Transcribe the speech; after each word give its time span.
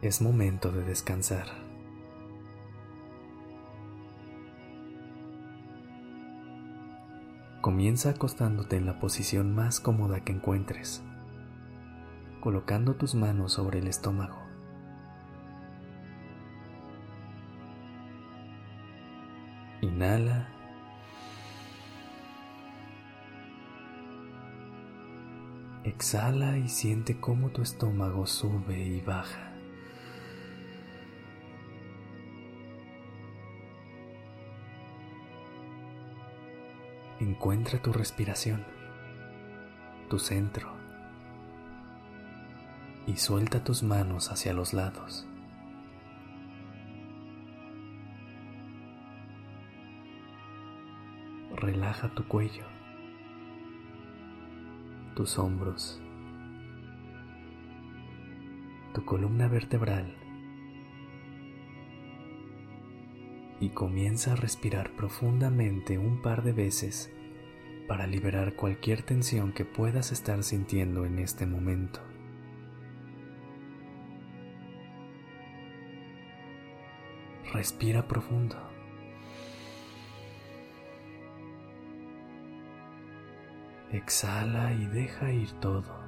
Es 0.00 0.22
momento 0.22 0.70
de 0.70 0.84
descansar. 0.84 1.46
Comienza 7.60 8.10
acostándote 8.10 8.76
en 8.76 8.86
la 8.86 9.00
posición 9.00 9.56
más 9.56 9.80
cómoda 9.80 10.20
que 10.20 10.30
encuentres, 10.30 11.02
colocando 12.40 12.94
tus 12.94 13.16
manos 13.16 13.54
sobre 13.54 13.80
el 13.80 13.88
estómago. 13.88 14.38
Inhala. 19.80 20.48
Exhala 25.82 26.56
y 26.56 26.68
siente 26.68 27.18
cómo 27.18 27.48
tu 27.50 27.62
estómago 27.62 28.26
sube 28.28 28.78
y 28.78 29.00
baja. 29.00 29.47
Encuentra 37.20 37.82
tu 37.82 37.92
respiración, 37.92 38.64
tu 40.08 40.20
centro, 40.20 40.72
y 43.08 43.16
suelta 43.16 43.64
tus 43.64 43.82
manos 43.82 44.30
hacia 44.30 44.52
los 44.52 44.72
lados. 44.72 45.26
Relaja 51.56 52.14
tu 52.14 52.28
cuello, 52.28 52.66
tus 55.16 55.38
hombros, 55.40 56.00
tu 58.94 59.04
columna 59.04 59.48
vertebral 59.48 60.14
y 63.60 63.70
comienza 63.70 64.32
a 64.32 64.36
respirar 64.36 64.92
profundamente 64.92 65.98
un 65.98 66.22
par 66.22 66.42
de 66.42 66.52
veces 66.52 67.12
para 67.86 68.06
liberar 68.06 68.54
cualquier 68.54 69.02
tensión 69.02 69.52
que 69.52 69.64
puedas 69.64 70.12
estar 70.12 70.42
sintiendo 70.44 71.04
en 71.04 71.18
este 71.18 71.46
momento. 71.46 72.00
Respira 77.52 78.06
profundo. 78.06 78.56
Exhala 83.90 84.72
y 84.74 84.86
deja 84.86 85.32
ir 85.32 85.50
todo. 85.60 86.07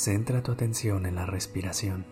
Centra 0.00 0.42
tu 0.42 0.50
atención 0.50 1.04
en 1.04 1.16
la 1.16 1.26
respiración, 1.26 2.06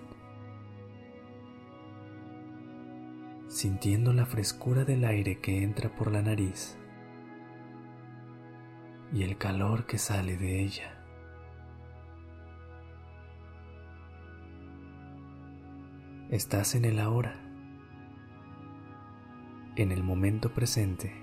sintiendo 3.46 4.12
la 4.12 4.26
frescura 4.26 4.84
del 4.84 5.06
aire 5.06 5.40
que 5.40 5.62
entra 5.62 5.96
por 5.96 6.12
la 6.12 6.20
nariz 6.20 6.76
y 9.10 9.22
el 9.22 9.38
calor 9.38 9.86
que 9.86 9.96
sale 9.96 10.36
de 10.36 10.60
ella. 10.60 11.02
Estás 16.28 16.74
en 16.74 16.84
el 16.84 16.98
ahora, 16.98 17.40
en 19.76 19.92
el 19.92 20.02
momento 20.02 20.52
presente, 20.52 21.14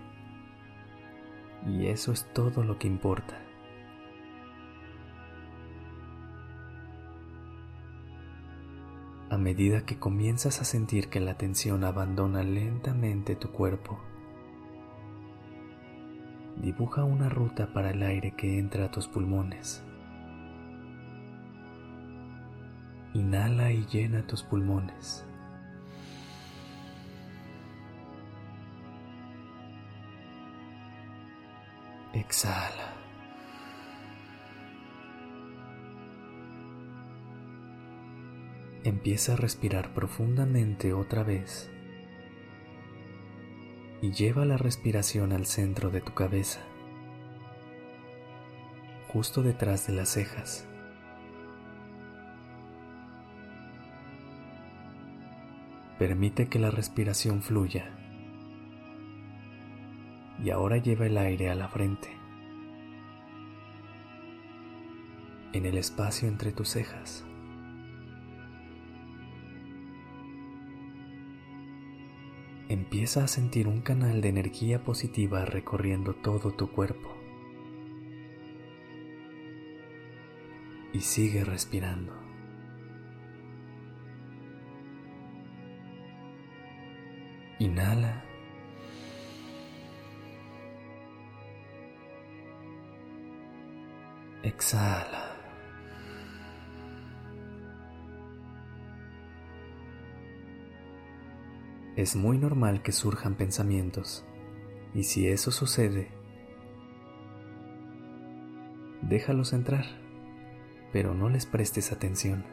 y 1.68 1.90
eso 1.90 2.12
es 2.12 2.26
todo 2.34 2.64
lo 2.64 2.80
que 2.80 2.88
importa. 2.88 3.40
Medida 9.46 9.86
que 9.86 10.00
comienzas 10.00 10.60
a 10.60 10.66
sentir 10.66 11.08
que 11.08 11.20
la 11.20 11.38
tensión 11.38 11.84
abandona 11.84 12.42
lentamente 12.42 13.36
tu 13.36 13.52
cuerpo, 13.52 14.00
dibuja 16.56 17.04
una 17.04 17.30
ruta 17.30 17.72
para 17.72 17.92
el 17.92 18.02
aire 18.02 18.32
que 18.36 18.58
entra 18.58 18.86
a 18.86 18.92
tus 18.92 19.08
pulmones. 19.08 19.84
Inhala 23.14 23.72
y 23.72 23.86
llena 23.86 24.26
tus 24.26 24.42
pulmones. 24.42 25.24
Exhala. 32.14 32.95
Empieza 38.86 39.34
a 39.34 39.36
respirar 39.36 39.96
profundamente 39.96 40.94
otra 40.94 41.24
vez 41.24 41.72
y 44.00 44.12
lleva 44.12 44.46
la 44.46 44.58
respiración 44.58 45.32
al 45.32 45.48
centro 45.48 45.90
de 45.90 46.02
tu 46.02 46.14
cabeza, 46.14 46.60
justo 49.08 49.42
detrás 49.42 49.88
de 49.88 49.94
las 49.94 50.10
cejas. 50.10 50.68
Permite 55.98 56.48
que 56.48 56.60
la 56.60 56.70
respiración 56.70 57.42
fluya 57.42 57.90
y 60.44 60.52
ahora 60.52 60.78
lleva 60.78 61.08
el 61.08 61.18
aire 61.18 61.50
a 61.50 61.56
la 61.56 61.70
frente, 61.70 62.10
en 65.54 65.66
el 65.66 65.76
espacio 65.76 66.28
entre 66.28 66.52
tus 66.52 66.70
cejas. 66.70 67.26
Empieza 72.70 73.24
a 73.24 73.28
sentir 73.28 73.68
un 73.68 73.82
canal 73.82 74.22
de 74.22 74.30
energía 74.30 74.84
positiva 74.84 75.46
recorriendo 75.46 76.16
todo 76.16 76.52
tu 76.52 76.72
cuerpo. 76.72 77.16
Y 80.94 81.02
sigue 81.02 81.44
respirando. 81.44 82.14
Inhala. 87.60 88.24
Exhala. 94.44 95.25
Es 101.96 102.18
muy 102.18 102.38
normal 102.38 102.82
que 102.82 102.92
surjan 102.92 103.36
pensamientos, 103.36 104.26
y 104.94 105.04
si 105.04 105.30
eso 105.30 105.50
sucede, 105.50 106.12
déjalos 109.02 109.54
entrar, 109.54 109.86
pero 110.92 111.14
no 111.14 111.30
les 111.30 111.46
prestes 111.46 111.94
atención. 111.94 112.44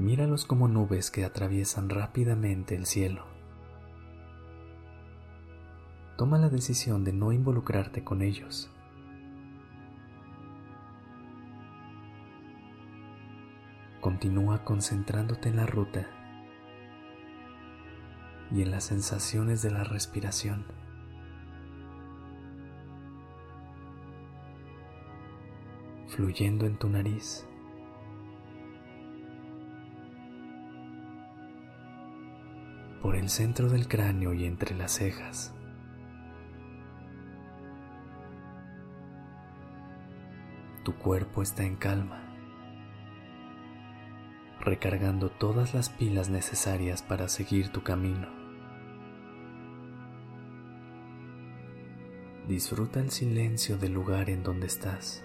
Míralos 0.00 0.44
como 0.44 0.66
nubes 0.66 1.12
que 1.12 1.24
atraviesan 1.24 1.88
rápidamente 1.88 2.74
el 2.74 2.86
cielo. 2.86 3.26
Toma 6.18 6.36
la 6.36 6.48
decisión 6.48 7.04
de 7.04 7.12
no 7.12 7.30
involucrarte 7.30 8.02
con 8.02 8.22
ellos. 8.22 8.72
Continúa 14.00 14.64
concentrándote 14.64 15.48
en 15.48 15.56
la 15.56 15.66
ruta 15.66 16.25
y 18.56 18.62
en 18.62 18.70
las 18.70 18.84
sensaciones 18.84 19.62
de 19.62 19.70
la 19.70 19.84
respiración. 19.84 20.64
fluyendo 26.08 26.64
en 26.64 26.78
tu 26.78 26.88
nariz. 26.88 27.46
por 33.02 33.14
el 33.14 33.28
centro 33.28 33.68
del 33.68 33.86
cráneo 33.86 34.32
y 34.32 34.46
entre 34.46 34.74
las 34.74 34.92
cejas. 34.92 35.56
tu 40.86 40.94
cuerpo 40.94 41.42
está 41.42 41.64
en 41.64 41.74
calma, 41.74 42.22
recargando 44.60 45.30
todas 45.30 45.74
las 45.74 45.88
pilas 45.88 46.28
necesarias 46.28 47.02
para 47.02 47.26
seguir 47.26 47.70
tu 47.70 47.82
camino. 47.82 48.35
Disfruta 52.46 53.00
el 53.00 53.10
silencio 53.10 53.76
del 53.76 53.92
lugar 53.92 54.30
en 54.30 54.44
donde 54.44 54.68
estás. 54.68 55.24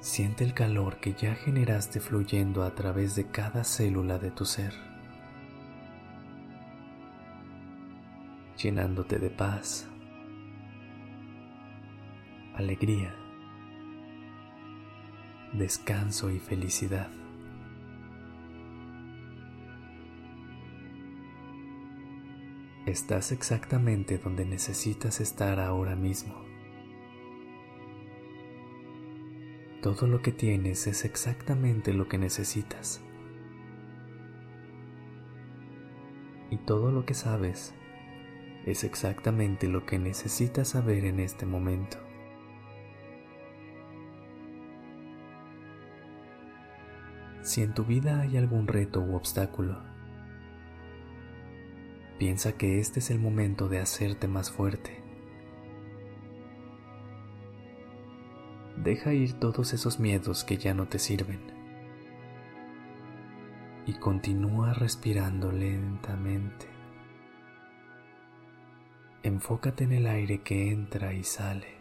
Siente 0.00 0.44
el 0.44 0.54
calor 0.54 0.96
que 0.98 1.12
ya 1.12 1.34
generaste 1.34 2.00
fluyendo 2.00 2.64
a 2.64 2.74
través 2.74 3.14
de 3.16 3.26
cada 3.26 3.64
célula 3.64 4.18
de 4.18 4.30
tu 4.30 4.46
ser, 4.46 4.72
llenándote 8.56 9.18
de 9.18 9.28
paz, 9.28 9.86
alegría, 12.54 13.14
descanso 15.52 16.30
y 16.30 16.38
felicidad. 16.38 17.21
Estás 22.86 23.30
exactamente 23.30 24.18
donde 24.18 24.44
necesitas 24.44 25.20
estar 25.20 25.60
ahora 25.60 25.94
mismo. 25.94 26.34
Todo 29.80 30.08
lo 30.08 30.20
que 30.20 30.32
tienes 30.32 30.88
es 30.88 31.04
exactamente 31.04 31.92
lo 31.92 32.08
que 32.08 32.18
necesitas. 32.18 33.00
Y 36.50 36.56
todo 36.56 36.90
lo 36.90 37.06
que 37.06 37.14
sabes 37.14 37.72
es 38.66 38.82
exactamente 38.82 39.68
lo 39.68 39.86
que 39.86 40.00
necesitas 40.00 40.70
saber 40.70 41.04
en 41.04 41.20
este 41.20 41.46
momento. 41.46 41.98
Si 47.42 47.62
en 47.62 47.74
tu 47.74 47.84
vida 47.84 48.20
hay 48.22 48.36
algún 48.36 48.66
reto 48.66 49.00
u 49.00 49.14
obstáculo, 49.14 49.91
Piensa 52.22 52.52
que 52.52 52.78
este 52.78 53.00
es 53.00 53.10
el 53.10 53.18
momento 53.18 53.68
de 53.68 53.80
hacerte 53.80 54.28
más 54.28 54.52
fuerte. 54.52 55.02
Deja 58.76 59.12
ir 59.12 59.32
todos 59.40 59.72
esos 59.72 59.98
miedos 59.98 60.44
que 60.44 60.56
ya 60.56 60.72
no 60.72 60.86
te 60.86 61.00
sirven. 61.00 61.40
Y 63.86 63.94
continúa 63.94 64.72
respirando 64.72 65.50
lentamente. 65.50 66.66
Enfócate 69.24 69.82
en 69.82 69.92
el 69.92 70.06
aire 70.06 70.42
que 70.42 70.70
entra 70.70 71.14
y 71.14 71.24
sale. 71.24 71.74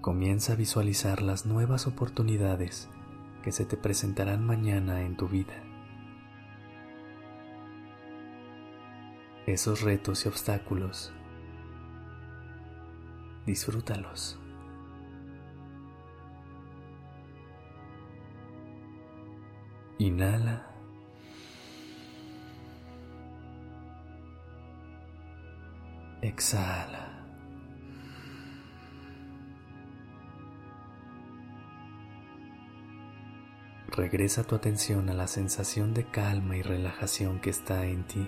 Comienza 0.00 0.54
a 0.54 0.56
visualizar 0.56 1.22
las 1.22 1.46
nuevas 1.46 1.86
oportunidades 1.86 2.88
que 3.42 3.52
se 3.52 3.64
te 3.66 3.76
presentarán 3.76 4.46
mañana 4.46 5.02
en 5.02 5.16
tu 5.16 5.28
vida. 5.28 5.54
Esos 9.46 9.82
retos 9.82 10.24
y 10.24 10.28
obstáculos, 10.28 11.12
disfrútalos. 13.44 14.38
Inhala. 19.98 20.66
Exhala. 26.22 27.11
Regresa 33.94 34.42
tu 34.42 34.54
atención 34.54 35.10
a 35.10 35.14
la 35.14 35.26
sensación 35.26 35.92
de 35.92 36.04
calma 36.04 36.56
y 36.56 36.62
relajación 36.62 37.40
que 37.40 37.50
está 37.50 37.84
en 37.84 38.06
ti. 38.06 38.26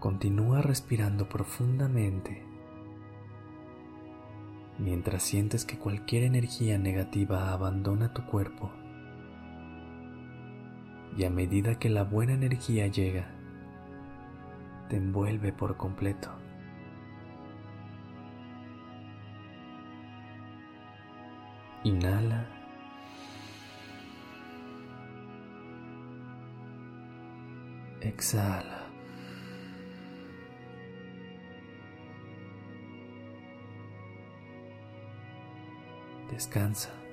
Continúa 0.00 0.62
respirando 0.62 1.28
profundamente 1.28 2.42
mientras 4.78 5.22
sientes 5.22 5.66
que 5.66 5.78
cualquier 5.78 6.24
energía 6.24 6.78
negativa 6.78 7.52
abandona 7.52 8.14
tu 8.14 8.24
cuerpo. 8.24 8.72
Y 11.18 11.24
a 11.24 11.30
medida 11.30 11.78
que 11.78 11.90
la 11.90 12.02
buena 12.02 12.32
energía 12.32 12.86
llega, 12.86 13.30
te 14.88 14.96
envuelve 14.96 15.52
por 15.52 15.76
completo. 15.76 16.43
Inhala. 21.84 22.46
Exhala. 28.00 28.80
Descansa. 36.30 37.03